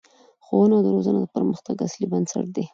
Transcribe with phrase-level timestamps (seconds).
[0.45, 2.65] ښوونه او روزنه د پرمختګ اصلي بنسټ دی